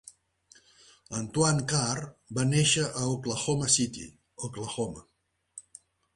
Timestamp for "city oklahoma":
3.77-5.07